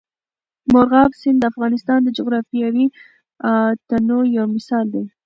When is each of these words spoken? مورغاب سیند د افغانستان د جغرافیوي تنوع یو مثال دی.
مورغاب 0.71 1.11
سیند 1.21 1.37
د 1.41 1.43
افغانستان 1.51 1.99
د 2.03 2.09
جغرافیوي 2.17 2.85
تنوع 3.89 4.23
یو 4.37 4.45
مثال 4.55 4.85
دی. 4.93 5.03